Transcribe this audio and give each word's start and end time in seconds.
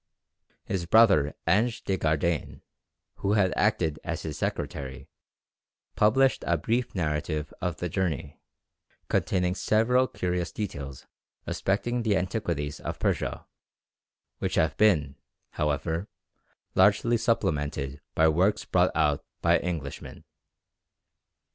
His 0.65 0.87
brother 0.87 1.35
Ange 1.45 1.83
de 1.83 1.95
Gardane, 1.95 2.63
who 3.17 3.33
had 3.33 3.53
acted 3.55 3.99
as 4.03 4.23
his 4.23 4.35
secretary, 4.35 5.07
published 5.95 6.43
a 6.47 6.57
brief 6.57 6.95
narrative 6.95 7.53
of 7.61 7.77
the 7.77 7.87
journey, 7.87 8.41
containing 9.09 9.53
several 9.53 10.07
curious 10.07 10.51
details 10.51 11.05
respecting 11.45 12.01
the 12.01 12.17
antiquities 12.17 12.79
of 12.79 12.97
Persia, 12.97 13.45
which 14.39 14.55
have 14.55 14.75
been, 14.75 15.17
however, 15.51 16.07
largely 16.73 17.15
supplemented 17.15 18.01
by 18.15 18.27
works 18.27 18.65
brought 18.65 18.89
out 18.95 19.23
by 19.43 19.59
Englishmen. 19.59 20.25